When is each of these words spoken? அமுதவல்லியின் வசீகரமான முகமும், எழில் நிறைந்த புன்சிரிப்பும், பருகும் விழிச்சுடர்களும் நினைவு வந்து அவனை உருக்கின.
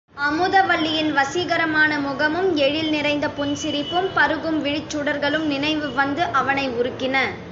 அமுதவல்லியின் 0.17 1.11
வசீகரமான 1.11 1.99
முகமும், 1.99 2.55
எழில் 2.55 2.89
நிறைந்த 2.89 3.27
புன்சிரிப்பும், 3.29 4.09
பருகும் 4.15 4.59
விழிச்சுடர்களும் 4.63 5.45
நினைவு 5.45 5.93
வந்து 5.93 6.23
அவனை 6.23 6.69
உருக்கின. 6.69 7.15